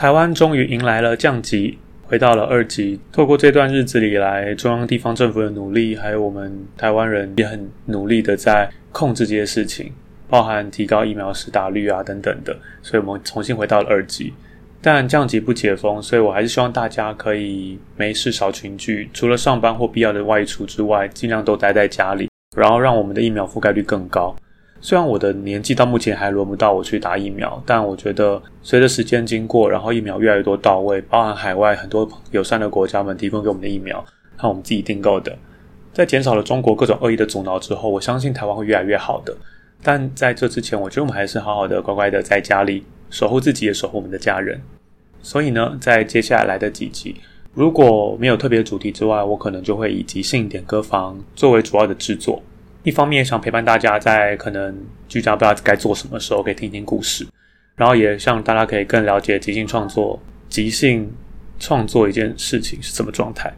[0.00, 2.98] 台湾终于迎来了降级，回到了二级。
[3.12, 9.92] 透过这段日子里来，中央地方政府的努力，还有我们台湾人也很努力的在控制这些事情，
[10.26, 12.56] 包含提高疫苗施打率啊等等的。
[12.80, 14.32] 所以我们重新回到了二级，
[14.80, 24.34] 但降级不解封，所以我还是希望大家可以没事少群聚，除了上班或必要的外出之外，尽量都待在家里，然后让我们的疫苗覆盖率更高。
[24.82, 34.02] 虽然我的年纪到目前还轮不到我去打疫苗，但我觉得随着时间经过，然后疫苗越来越多到位，包含海外很多友善的国家们提供给我们的疫苗，
[34.36, 35.36] 和我们自己订购的，
[35.92, 39.36] 在减少了中国各种恶意的阻挠之后，我相信台湾会越来越好的。
[39.82, 44.58] 但在这之前，我觉得我们还是好好的、乖乖的在家里守护自己，也守护我们的家人。
[45.22, 47.16] 所以呢，在接下来的几集，
[47.52, 52.42] 如果没有特别主题之外，我可能就会以即兴点歌房作为主要的制作。
[52.82, 54.74] 一方面想陪伴大家在可能
[55.08, 57.26] 居家不知道该做什么时候，可以听听故事，
[57.76, 60.18] 然后也让大家可以更了解即兴创作、
[60.48, 61.10] 即兴
[61.58, 63.52] 创作一件事情是什么状态。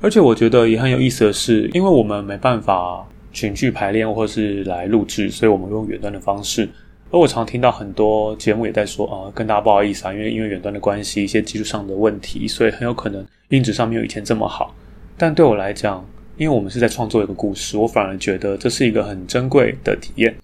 [0.00, 6.68] 而且我觉得也很有意思的是，因为我们没办法群聚排练或是来录制，所以我们用远端的方式。
[7.10, 14.74] 而我常听到很多节目也在说啊，跟大家不好意思啊，因为因为远端的关系，一些技术上的问题，所以很有可能音质上没有以前这么好。
[15.16, 16.04] 但对我来讲，
[16.36, 20.34] 因为我们是在创作一个故事，我反而觉得这是一个很珍贵的体验。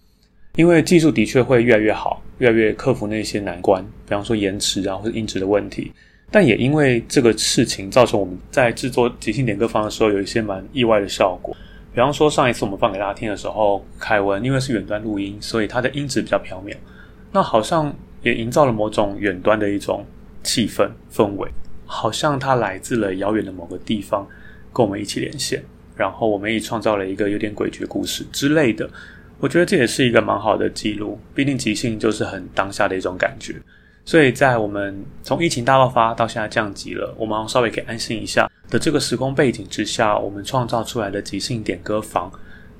[0.57, 5.93] 因为技术的确会越来越好，越来越克服那些难关，比方说延迟啊或者音质的问题。
[6.31, 11.57] 但也因为这个事情，造成我们在制作即兴点歌方的时候有一些蛮意外的效果。
[11.95, 16.77] 比方说上一次我们放给大家听的时候，凯文因为是远端录音，所以他的音质比较飘渺，
[17.33, 20.05] 那好像也营造了某种远端的一种
[20.43, 21.49] 气氛氛围，
[21.87, 24.27] 好像他来自了遥远的某个地方，
[24.73, 25.63] 跟我们一起连线。
[25.99, 28.89] 然后我们也创造了一个有点诡谲故事之类的，
[29.41, 31.21] 我觉得这也是一个蛮好的记录。
[31.35, 33.57] 毕竟即兴就是很当下的一种感觉，
[34.05, 42.31] 所以在我们从疫情大爆发到现在降级了，我们稍微可以安心一下的这个时空背景之下，我们创造出来的即兴点歌房，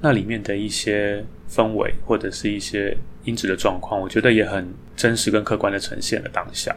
[0.01, 6.73] 那里面的一些氛围或者是一些音质的状况，我觉得也很真实跟客观的呈现了当下。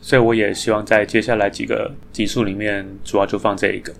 [0.00, 3.92] 所以我也希望在接下来几个集数里面，主要就放这一个。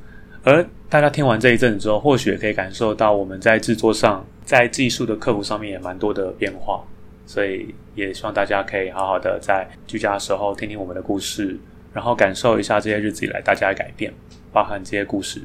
[0.47, 6.85] 而大家听完这一阵子之后，或许也可以感受到我们在制作上、在技术的克服上面也蛮多的变化，
[7.27, 11.59] 所以也希望大家可以好好的在居家的时候听听我们的故事，
[11.93, 14.15] 然后感受一下这些日子以来大家的改变，
[14.53, 15.43] 包含这些故事。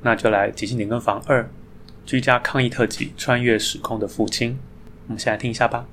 [0.00, 1.50] 那就来即兴点歌房二：
[2.06, 4.56] 居家抗疫特辑，穿越时空的父亲。
[5.08, 5.84] 我们先来听一下吧。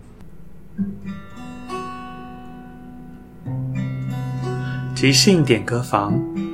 [4.93, 6.44] 即兴点歌房。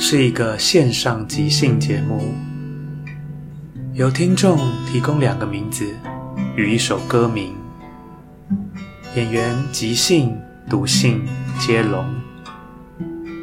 [0.00, 2.32] 是一个线上即兴节目，
[3.94, 4.56] 由听众
[4.86, 5.84] 提供两个名字
[6.56, 7.52] 与一首歌名，
[9.16, 10.38] 演员即兴、
[10.70, 11.20] 读信
[11.58, 12.06] 接龙，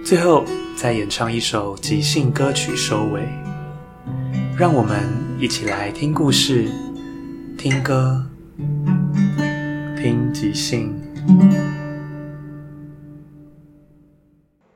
[0.03, 0.45] 最后
[0.77, 3.21] 再演唱一首即兴歌曲收尾。
[4.57, 5.03] 让我们
[5.37, 6.71] 一起来听故事、
[7.57, 8.25] 听歌、
[9.97, 10.95] 听即兴。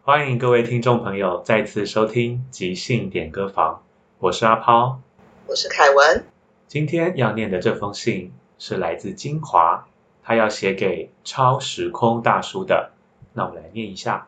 [0.09, 3.83] 欢迎各位听众朋友再次收听即兴点歌房，
[4.17, 5.00] 我是阿抛，
[5.45, 6.25] 我是凯文。
[6.67, 9.88] 今天要念的这封信是来自金华，
[10.23, 12.89] 他要写给超时空大叔的。
[13.33, 14.27] 那我们来念一下：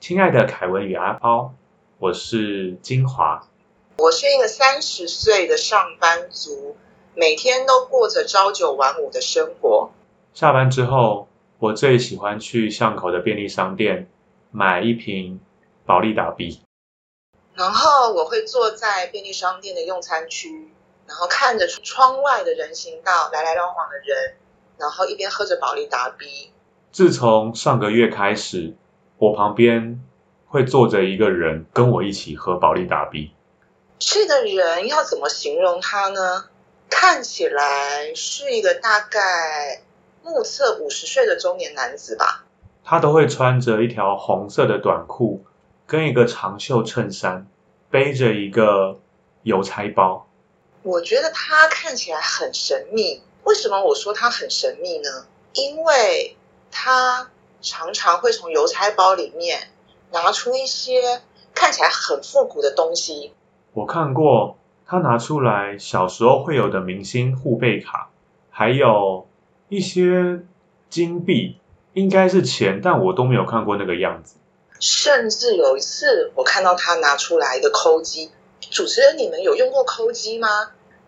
[0.00, 1.54] 亲爱的凯文与阿抛，
[1.96, 3.48] 我是金华，
[3.96, 6.76] 我是一个三十岁的上班族，
[7.14, 9.92] 每天都过着朝九晚五的生活。
[10.34, 11.26] 下班之后，
[11.58, 14.10] 我最喜欢去巷口的便利商店
[14.50, 15.40] 买一瓶
[15.86, 16.62] 保利达 B，
[17.54, 20.72] 然后我会坐在便利商店的用餐区，
[21.06, 24.34] 然后看着窗外的人行道来来往往的人，
[24.76, 26.52] 然后一边喝着保利达 B。
[26.90, 28.74] 自从上个月开始，
[29.18, 30.02] 我旁边
[30.46, 33.32] 会坐着一个人跟我一起喝保利达 B。
[33.98, 36.46] 这个人要怎么形容他呢？
[36.88, 39.82] 看起来是一个大概
[40.24, 42.44] 目测五十岁的中年男子吧。
[42.84, 45.44] 他都会穿着一条红色的短裤，
[45.86, 47.46] 跟一个长袖衬衫，
[47.90, 48.98] 背着一个
[49.42, 50.26] 邮差包。
[50.82, 53.22] 我觉得他看起来很神秘。
[53.44, 55.26] 为什么我说他很神秘呢？
[55.52, 56.36] 因为
[56.70, 57.30] 他
[57.60, 59.68] 常常会从邮差包里面
[60.12, 61.22] 拿出一些
[61.54, 63.32] 看起来很复古的东西。
[63.72, 64.56] 我看过
[64.86, 68.10] 他拿出来小时候会有的明星护贝卡，
[68.50, 69.28] 还有
[69.68, 70.40] 一些
[70.88, 71.59] 金币，
[72.00, 74.36] 应该是钱，但我都没有看过那个样子。
[74.80, 78.30] 甚至有一次，我看到他拿出来一个抠机。
[78.70, 80.48] 主持人，你们有用过抠机吗？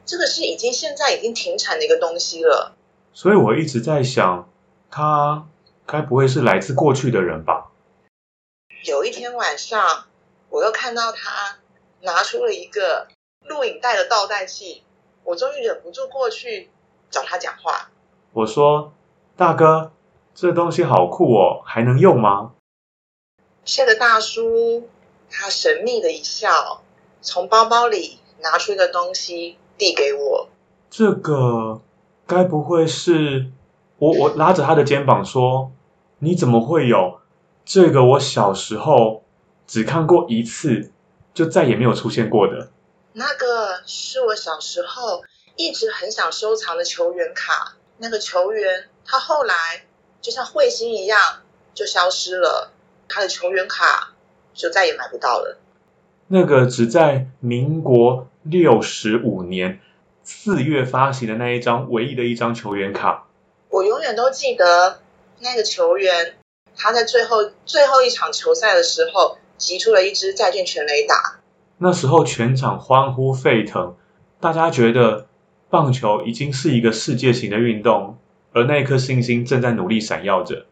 [0.04, 2.74] 这个是已经现在已经停产的一个东西了。
[3.12, 4.48] 所以我一直在想，
[4.90, 5.46] 他。
[5.84, 7.72] 该不会是来自过去的人吧？
[8.84, 10.04] 有一天晚上，
[10.48, 11.58] 我又看到他
[12.00, 13.08] 拿出了一个
[13.46, 14.84] 录影带的倒带器，
[15.24, 16.70] 我终于忍不住过去
[17.10, 17.90] 找他讲话。
[18.32, 18.94] 我说
[19.36, 19.92] ：“大哥，
[20.34, 22.52] 这东西好酷哦，还能用吗？”
[23.64, 24.88] 这个大叔
[25.30, 26.82] 他神秘的一笑，
[27.20, 30.48] 从包包里拿出一个东西递给我。
[30.90, 31.80] 这个
[32.26, 33.50] 该不会是……
[33.98, 35.70] 我我拉着他的肩膀说。
[36.24, 37.18] 你怎么会有
[37.64, 38.04] 这个？
[38.04, 39.24] 我小时候
[39.66, 40.92] 只看过一次，
[41.34, 42.70] 就再也没有出现过的。
[43.14, 45.24] 那个是我小时候
[45.56, 47.74] 一直很想收藏的球员卡。
[47.98, 49.84] 那个球员他后来
[50.22, 51.18] 就像彗星一样
[51.74, 52.72] 就消失了，
[53.08, 54.14] 他的球员卡
[54.54, 55.58] 就再也买不到了。
[56.28, 59.80] 那个只在民国六十五年
[60.22, 63.26] 四月发行的那一张唯一的一张球员卡，
[63.68, 65.00] 我永远都记得。
[65.44, 66.36] 那个球员，
[66.76, 71.40] 他在最后最后一场球赛的时候，击出了一支再见全垒打。
[71.78, 73.96] 那时候全场欢呼沸腾，
[74.38, 75.26] 大家觉得
[75.68, 78.18] 棒球已经是一个世界型的运动，
[78.52, 80.66] 而那一颗星星正在努力闪耀着。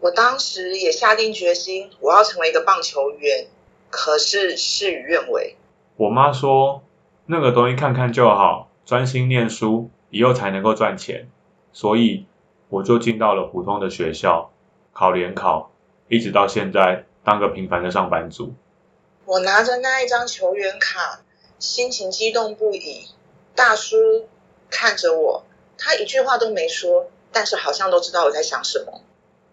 [0.00, 3.46] 我当时也下定决心，我要成为一个棒球员，
[3.90, 5.56] 可是事与愿违。
[5.96, 6.82] 我妈说，
[7.26, 11.28] 那个东西看看就好，专心念书，以后才能够赚钱。
[11.72, 12.26] 所以。
[12.70, 14.50] 我就进到了普通的学校，
[14.92, 15.70] 考联考，
[16.06, 18.52] 一直到现在当个平凡的上班族。
[19.24, 21.22] 我拿着那一张球员卡，
[21.58, 23.08] 心情激动不已。
[23.54, 23.96] 大叔
[24.68, 25.44] 看着我，
[25.78, 29.00] 他一句话都没说，但是好像都知道我在想什么。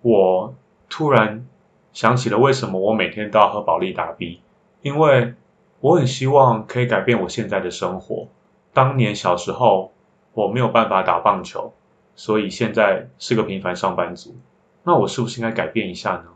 [0.02, 0.54] 我
[0.90, 1.48] 突然
[1.94, 4.42] 想起了为什么我每天都要喝保利达 B，
[4.82, 5.36] 因为
[5.80, 8.28] 我很希望可以改变我现在的生活。
[8.74, 9.94] 当年小时候
[10.34, 11.72] 我没有办法打棒球。
[12.18, 14.38] 所以现在是个平凡上班族，
[14.84, 16.28] 那我是不是应该改变一下呢？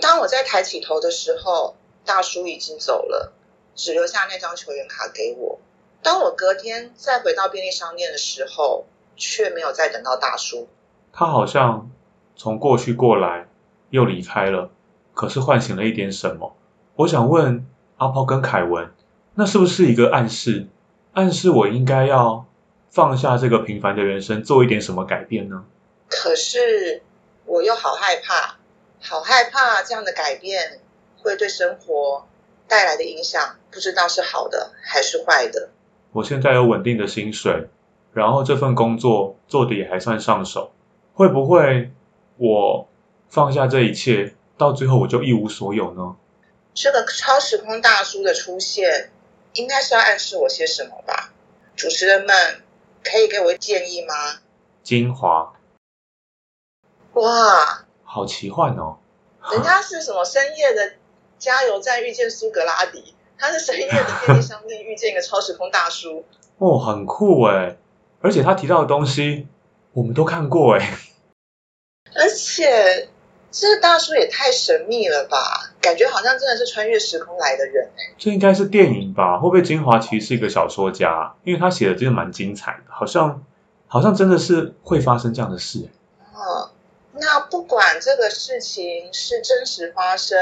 [0.00, 3.32] 当我在抬起头的时候，大叔已经走了，
[3.76, 5.60] 只留下那张球员卡给我。
[6.02, 8.84] 当我隔天再回到便利商店的时候，
[9.16, 10.68] 却没有再等到大叔。
[11.12, 11.90] 他好像
[12.36, 13.48] 从过去过来，
[13.90, 14.70] 又离开了，
[15.14, 16.56] 可是唤醒了一点什么。
[16.96, 17.66] 我想问
[17.96, 18.92] 阿炮跟凯文，
[19.34, 20.66] 那是不是一个暗示？
[21.12, 22.46] 暗示我应该要？
[22.90, 25.64] 放下这个平凡的人生，做一点什么改变呢？
[26.08, 27.00] 可是
[27.46, 28.58] 我又好害怕，
[29.00, 30.82] 好害怕这样的改变
[31.22, 32.28] 会对生活
[32.68, 35.70] 带来的影响，不知道是好的还是坏的。
[36.12, 37.68] 我现在有稳定的薪水，
[38.12, 40.72] 然后这份工作做的也还算上手，
[41.14, 41.90] 会不会
[42.36, 42.88] 我
[43.28, 46.16] 放下这一切，到最后我就一无所有呢？
[46.74, 49.10] 这个超时空大叔的出现，
[49.54, 51.32] 应该是要暗示我些什么吧？
[51.74, 52.62] 主持人们。
[53.04, 54.14] 可以给我建议吗？
[54.84, 55.54] 精华，
[57.14, 58.98] 哇，好奇幻哦！
[59.50, 60.92] 人家是什么深夜的
[61.36, 66.24] 加油站遇见苏格拉底，他是深夜的便利商店遇见一个超时空大叔。
[66.58, 67.76] 哦，很酷哎！
[68.20, 69.48] 而且他提到的东西
[69.94, 70.96] 我们都看过哎。
[72.14, 73.08] 而且
[73.50, 78.14] 这大叔也太神秘了吧，感觉好像真的是穿越时空来的人哎。
[78.16, 79.38] 这应该是电影吧？
[79.38, 81.34] 会不会金华其实是一个小说家？
[81.42, 83.44] 因为他写的真的蛮精彩的，好像
[83.88, 85.88] 好像真的是会发生这样的事。
[86.32, 86.70] 哦，
[87.14, 90.38] 那不管这个事情是真实发生，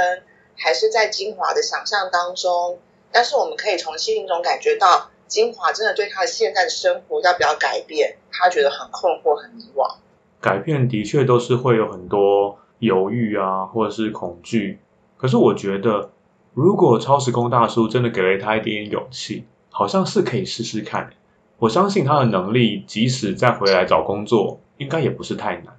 [0.54, 2.78] 还是在金华的想象当中，
[3.12, 9.96] 但是我们可以从信中感觉到，金华真的对他的现在的生活要不要改变，他觉得很困惑、很迷惘。
[10.40, 12.58] 改变的确都是会有很多。
[12.80, 14.78] 犹豫啊，或者是恐惧。
[15.18, 16.12] 可是我觉得，
[16.54, 21.10] 如果超时空大叔真的给了他一点点勇气，好像是可以试试看。
[21.58, 25.76] 我相信他的能力，即使再回来找工作，应该也不是太难。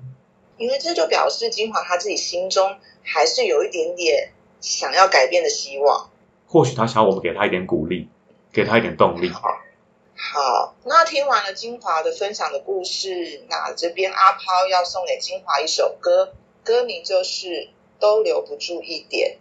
[0.57, 6.10] 因为这就表示金华他自己心中还是有一点点想要改变的希望。
[6.51, 8.09] 或许他想要我们给他一点鼓励，
[8.51, 9.29] 给他一点动力。
[9.29, 16.33] 好，那听完了金华的分享的故事，那这边阿抛要送给金华一首歌。
[16.65, 19.37] 歌名就是都留不住一点。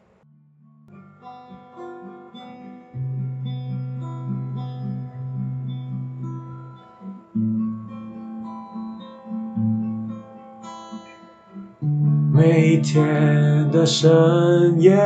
[12.33, 14.97] 每天的深夜，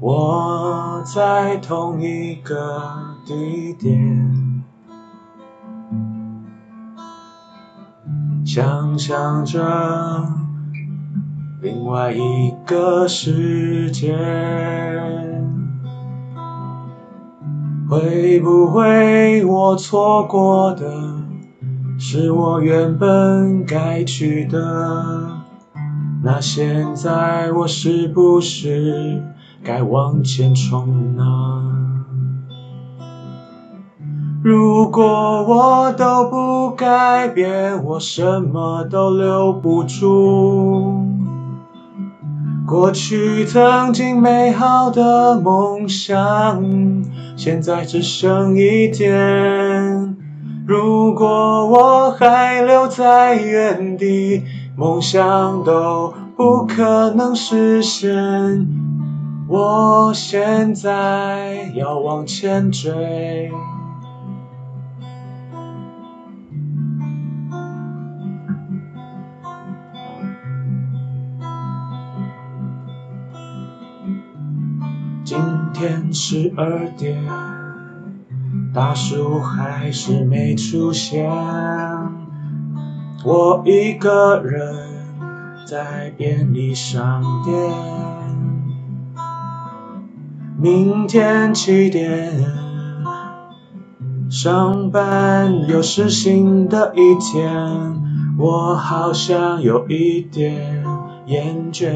[0.00, 2.80] 我在同一个
[3.26, 4.64] 地点。
[8.44, 9.60] 想象着
[11.60, 14.16] 另外一个世界，
[17.90, 20.86] 会不会我错过的
[21.98, 25.28] 是我原本该去的？
[26.22, 29.22] 那现在我是不是
[29.62, 31.24] 该往前冲呢？
[34.42, 41.04] 如果我都不改变，我什么都留不住。
[42.66, 46.62] 过去曾经美好的梦想，
[47.36, 50.16] 现在只剩一点。
[50.66, 54.44] 如果我还留在原地，
[54.76, 58.87] 梦想都不可能实现。
[59.50, 63.50] 我现在要往前追。
[75.24, 75.38] 今
[75.72, 77.18] 天十二点，
[78.74, 81.26] 大叔还是没出现。
[83.24, 84.76] 我一个人
[85.66, 88.27] 在便利商店。
[90.60, 92.32] 明天七点
[94.28, 97.48] 上班，又是新的一天，
[98.36, 100.84] 我好像有一点
[101.26, 101.94] 厌倦。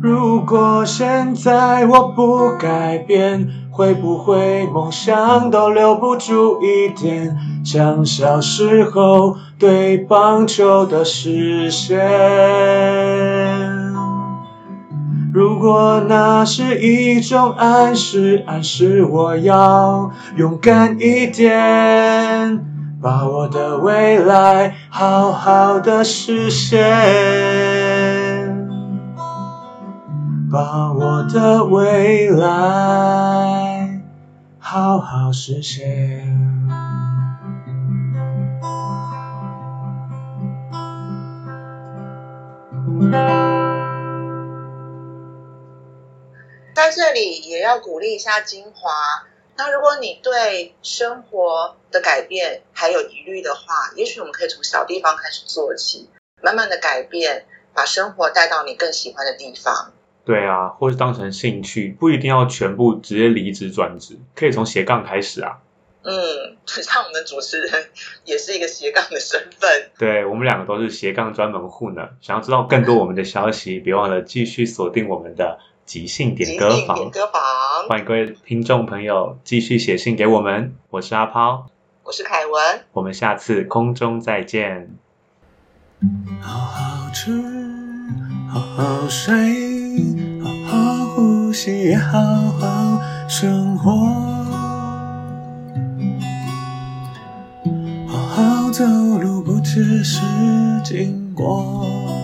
[0.00, 11.98] 如果现在我不改变，会不会梦想都留不住一点，像小时候对棒球的视线？
[15.38, 22.58] 如果那是一种暗示，暗示我要勇敢一点，
[23.00, 26.76] 把我的未来好好的实现。
[30.50, 34.00] 把我的未来
[34.58, 36.26] 好好实现。
[46.88, 48.90] 在这里也要鼓励一下金华。
[49.58, 56.08] 那如果你对生活的改变还有疑虑的话，也许我们可以从小地方开始做起，
[56.40, 59.92] 慢慢的改变，把生活带到你更喜欢的地方。
[60.24, 65.58] 对啊，或是当成兴趣，不一定要全部直接离职转职，可以从斜杠开始啊。
[66.04, 67.90] 嗯，像我们的主持人
[68.24, 69.90] 也是一个斜杠的身份。
[69.98, 72.08] 对我们两个都是斜杠专门户呢。
[72.22, 76.96] 想要知道更多我们的消息，别忘了继续锁定我们的即兴点歌房。
[76.98, 77.42] 点歌房，
[77.88, 80.74] 欢迎各位听众朋友继续写信给我们。
[80.90, 81.64] 我是阿抛，
[82.02, 84.90] 我是凯文，我们下次空中再见。
[86.42, 87.42] 好好吃，
[88.50, 89.34] 好好睡。
[90.42, 93.90] 好好呼吸，也好好生活。
[98.06, 100.20] 好好走路，不只是
[100.84, 102.17] 经过。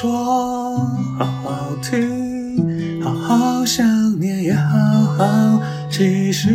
[0.00, 0.76] 说
[1.18, 3.84] 好好听好好想
[4.20, 4.78] 念也好
[5.16, 6.48] 好继续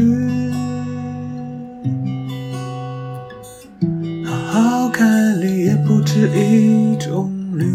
[4.25, 7.65] 好好看你也不止一种绿。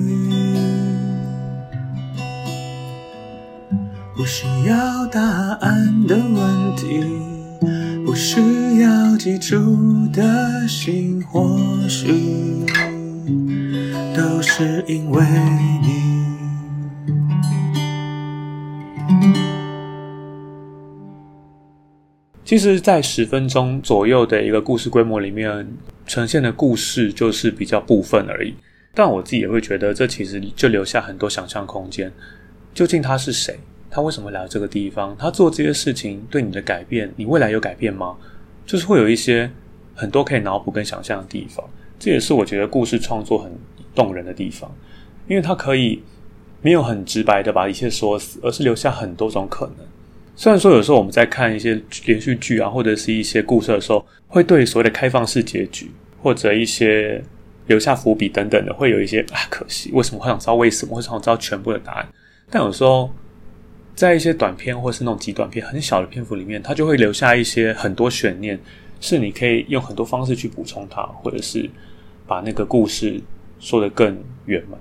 [4.16, 7.17] 不需要答案的问题。
[22.48, 25.68] 其实，在十分钟左右的一个故事规模里面，
[26.06, 28.54] 呈现的故事就是比较部分而已。
[28.94, 32.10] 但我自己也会觉得，这其实就留下很多想象空间。
[32.72, 33.60] 究竟他是谁？
[33.90, 35.14] 他为什么来到这个地方？
[35.18, 38.16] 他做这些事情对你的改变，你未来有改变吗？
[38.64, 39.50] 就是会有一些
[39.94, 41.62] 很多可以脑补跟想象的地方。
[41.98, 43.52] 这也是我觉得故事创作很
[43.94, 44.74] 动人的地方，
[45.26, 46.02] 因为它可以
[46.62, 49.86] 没有很直白的把一切说死，而是留下很多种可能。
[50.38, 55.90] 虽然说有时候我们在看一些连续剧啊，或者是一些故事的时候，会对所谓的开放式结局
[56.22, 57.20] 或者一些
[57.66, 62.08] 留下伏笔等等的，会有一些啊可惜，为什么会想知道为什么，会想知道全部的答案？
[62.48, 63.10] 但有时候
[63.96, 68.56] 在一些短片或是那种极短片很小的篇幅里面，它就会留下一些很多悬念，
[69.00, 71.68] 是你可以用很多方式去补充它，或者是
[72.28, 73.20] 把那个故事
[73.58, 74.16] 说得更
[74.46, 74.78] 圆满。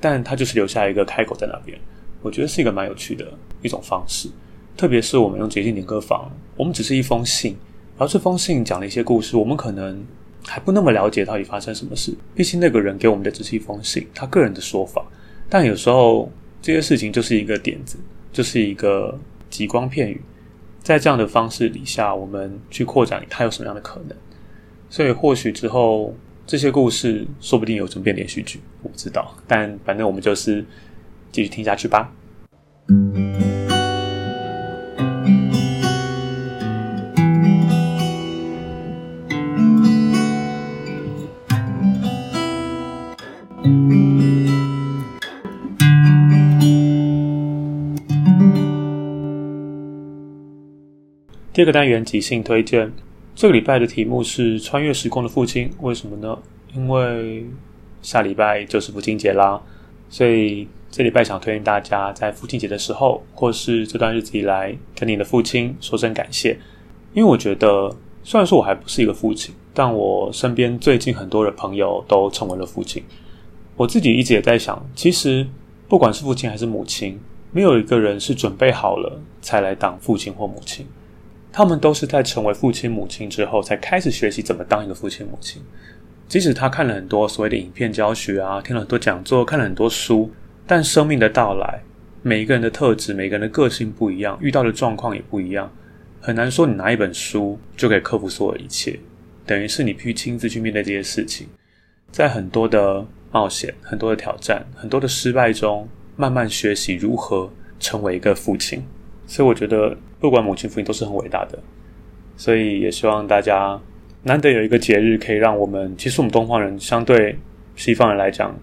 [0.00, 1.76] 但它就是留下一个开口在那边，
[2.22, 3.26] 我觉得是一个蛮有趣的
[3.62, 4.28] 一种方式。
[4.76, 7.52] 特别是我们用捷径点歌房，我们只是一封信，
[7.96, 10.04] 然后这封信讲了一些故事，我们可能
[10.46, 12.12] 还不那么了解到底发生什么事。
[12.34, 15.04] 毕竟那个人给我们的只是一封信，他个人的说法。
[15.48, 17.98] 但有时候这些事情就是一个点子，
[18.32, 19.18] 就是一个
[19.50, 20.20] 极光片语，
[20.82, 24.16] 在这样的方式底下，我们去扩展它有什么样的可能？
[24.88, 26.14] 所以或许之后
[26.46, 29.34] 这些故事说不定有成变连续剧，我不知道。
[29.46, 30.64] 但反正我们就是
[31.30, 32.12] 继续听下去吧。
[51.62, 52.92] 这个单元即兴推荐，
[53.36, 55.70] 这个礼拜的题目是穿越时空的父亲。
[55.78, 56.36] 为什么呢？
[56.74, 57.46] 因为
[58.02, 59.62] 下礼拜就是父亲节啦，
[60.10, 66.58] 所以这礼拜想推荐大家在父亲节的时候，或是这段日子以来，跟你的父亲说声感谢。
[67.14, 67.94] 因为我觉得，
[68.24, 73.00] 虽然说我还不是一个父亲，但我身边最近很多的朋友都成为了父亲。
[73.76, 75.46] 我自己一直也在想，其实
[75.86, 77.20] 不管是父亲还是母亲，
[77.52, 80.84] 没有一个人是准备好了才来当父亲或母亲。
[81.52, 85.62] 他们都是在成为父亲母亲之后，才开始学习怎么当一个父亲母亲。
[86.26, 90.30] 即使他看了很多所谓的影片教学啊，听了很多讲座，看了很多书，
[90.66, 91.82] 但生命的到来，
[92.22, 95.70] 每一个人的特质，每个人的个性不一样，遇到的状况也不一样，
[96.22, 98.98] 很难说你拿一本书就可以克服所有一切。
[99.44, 101.46] 等于是你必须亲自去面对这些事情，
[102.10, 105.86] 在很多的冒险、很多的挑战、很多的失败中，
[106.16, 108.82] 慢慢学习如何成为一个父亲。
[109.32, 109.96] 所以我觉得。
[110.22, 111.58] 不管母亲、父亲都是很伟大的，
[112.36, 113.76] 所以也希望大家
[114.22, 117.36] 难得有一个节日，可以让我们，其实我们东方人相对
[117.74, 118.56] 西方人来讲，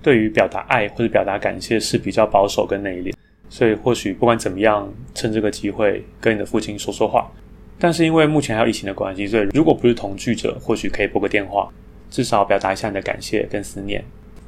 [0.00, 3.12] 对于表达爱或者表达感谢是比较保守跟内敛，
[3.50, 7.30] 所以或许不管怎么样，趁这个机会跟你的父亲说说话。
[7.78, 11.68] 但是因为目前还有疫情的关系，所以如果不是同居者，或许可以拨个电话，
[12.08, 14.02] 至少表达一下你的感谢跟思念。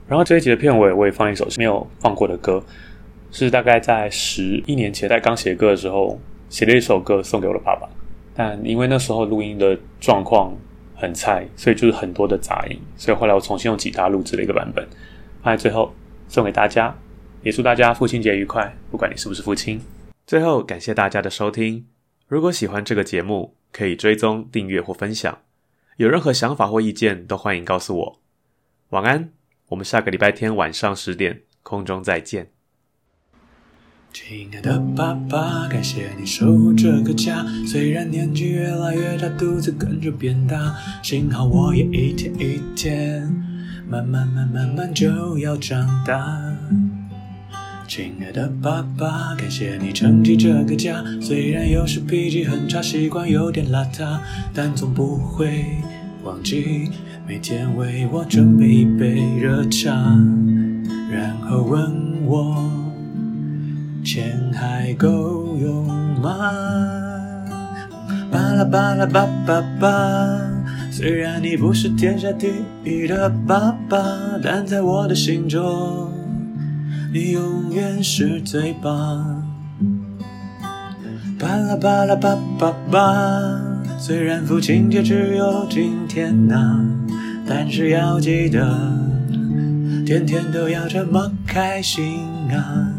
[0.09, 2.65] 然后这一集的片尾，我也放一首没有放过的歌，
[3.35, 6.18] 是大概在十一年前在刚写歌的时候。
[6.51, 7.88] 写了一首歌送给我的爸爸，
[8.33, 10.57] 但因为那时候录音的状况
[10.94, 14.87] 很菜，所以就是很多的杂音，所以后来我重新用吉他录制了一个版本，
[15.42, 15.92] 放在最后
[16.29, 16.97] 送给大家，
[17.42, 19.81] 也祝大家父亲节愉快，不管你是不是父亲。
[20.29, 21.85] 最后感谢大家的收听，
[22.29, 25.37] 如果喜欢这个节目，可以追踪、订阅或分享，
[25.97, 28.20] 有任何想法或意见都欢迎告诉我。
[28.90, 29.31] 晚安，
[29.70, 32.63] 我们下个礼拜天晚上十点空中再见。
[34.14, 37.44] 亲爱的爸爸，感谢你守护这个家。
[37.66, 40.72] 虽然年纪越来越大，肚子跟着变大，
[41.03, 43.29] 幸好我也一天一天，
[43.88, 46.40] 慢慢慢慢慢就要长大。
[47.88, 51.05] 亲爱的爸爸，感谢你撑起这个家。
[51.20, 54.20] 虽然有时脾气很差，习惯有点邋遢，
[54.55, 55.64] 但总不会
[56.22, 56.88] 忘记
[57.27, 59.90] 每天为我准备一杯热茶，
[61.11, 62.74] 然后问我。
[64.05, 65.87] 钱还够用
[66.21, 66.53] 吗？
[68.31, 69.88] 巴拉巴拉巴巴巴。
[70.90, 72.53] 虽然你不是天下第
[72.85, 73.99] 一的爸爸，
[74.43, 76.12] 但在我的心中，
[77.12, 79.43] 你永远是最棒。
[81.38, 83.01] 巴拉巴拉巴巴巴。
[83.99, 86.85] 虽然父亲节只有今天呐，
[87.49, 88.62] 但是要记得。
[90.05, 92.21] 天天都要这么开心
[92.53, 92.93] 啊！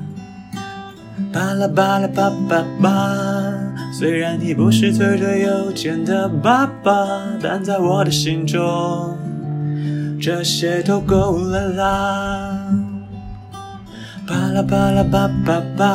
[1.36, 2.90] 巴拉巴拉巴巴巴，
[3.92, 6.94] 虽然你不是最最有钱的爸爸，
[7.44, 9.18] 但在我的心中，
[10.18, 12.58] 这些都够了啦。
[14.26, 15.86] 巴拉巴拉巴巴巴，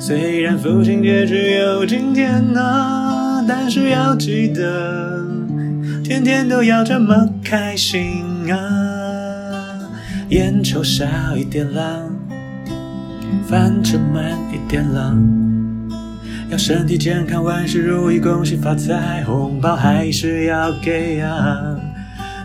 [0.00, 5.26] 虽然父亲节只有今天啊，但是要记得，
[6.02, 8.56] 天天都要这么开心啊！
[10.30, 11.04] 烟抽少
[11.36, 12.00] 一点啦，
[13.48, 15.10] 饭吃慢一点啦，
[16.50, 21.74] 要身体健康，万事如意，恭喜发财，红包还是要给啊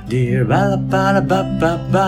[0.09, 1.99] ！Dear 巴拉巴拉巴巴巴。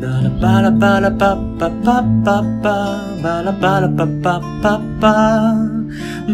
[0.00, 5.10] 巴拉巴拉巴拉巴巴巴巴巴，巴拉巴拉巴巴巴巴，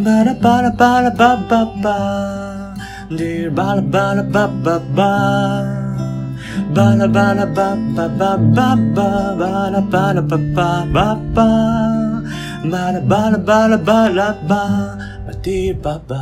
[0.04, 2.74] 巴拉巴拉巴拉巴巴巴，
[3.16, 5.02] 滴巴拉巴拉巴巴巴，
[6.74, 11.42] 巴拉巴拉巴巴巴巴巴，巴拉巴拉巴巴巴巴，
[12.70, 14.56] 巴拉巴拉巴拉巴拉巴，
[15.26, 16.16] 巴滴巴巴。